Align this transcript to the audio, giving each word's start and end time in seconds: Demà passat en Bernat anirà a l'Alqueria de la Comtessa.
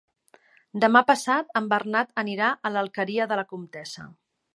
Demà 0.83 1.01
passat 1.09 1.51
en 1.61 1.67
Bernat 1.73 2.09
anirà 2.21 2.47
a 2.69 2.73
l'Alqueria 2.77 3.29
de 3.33 3.39
la 3.41 3.45
Comtessa. 3.53 4.09